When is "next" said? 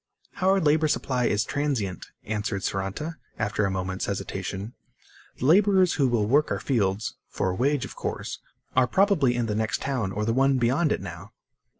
9.53-9.79